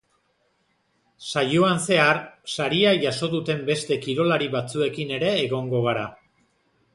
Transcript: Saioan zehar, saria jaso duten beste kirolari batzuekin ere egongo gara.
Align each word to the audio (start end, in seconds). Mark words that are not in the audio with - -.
Saioan 1.33 1.81
zehar, 1.91 2.21
saria 2.53 2.93
jaso 3.03 3.29
duten 3.35 3.61
beste 3.69 3.99
kirolari 4.07 4.49
batzuekin 4.57 5.13
ere 5.19 5.31
egongo 5.45 5.85
gara. 5.91 6.09